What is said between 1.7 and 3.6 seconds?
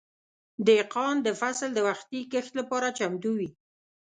د وختي کښت لپاره چمتو وي.